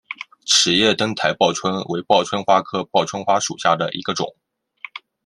[0.47, 4.35] 齿叶灯台报春为报春花科报春花属下的一个种。